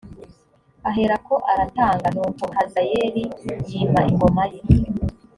[0.89, 3.23] aherako aratanga nuko hazayeli
[3.69, 4.61] yima ingoma ye